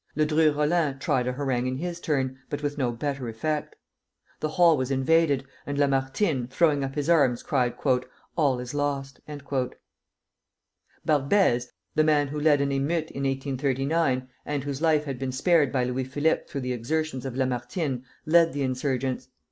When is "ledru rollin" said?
0.17-0.97